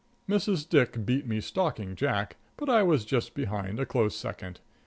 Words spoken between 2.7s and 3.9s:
I was just behind, a